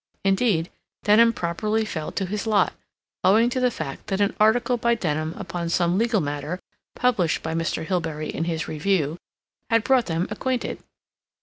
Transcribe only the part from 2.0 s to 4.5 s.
to his lot, owing to the fact that an